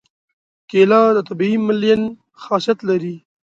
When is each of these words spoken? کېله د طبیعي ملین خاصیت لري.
کېله 0.69 1.01
د 1.15 1.19
طبیعي 1.29 1.57
ملین 1.67 2.01
خاصیت 2.43 2.79
لري. 2.89 3.15